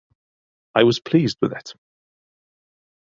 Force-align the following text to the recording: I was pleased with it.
I 0.73 0.81
was 0.81 0.99
pleased 0.99 1.37
with 1.43 1.53
it. 1.53 1.75